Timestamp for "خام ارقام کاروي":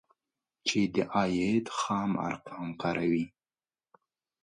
1.79-3.25